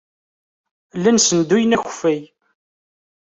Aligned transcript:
Llan 0.97 1.19
ssenduyen 1.21 1.75
akeffay. 1.77 2.21